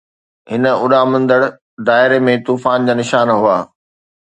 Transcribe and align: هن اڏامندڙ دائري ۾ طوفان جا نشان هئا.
هن 0.51 0.63
اڏامندڙ 0.83 1.41
دائري 1.87 2.19
۾ 2.31 2.33
طوفان 2.47 2.79
جا 2.87 2.93
نشان 3.03 3.27
هئا. 3.41 3.57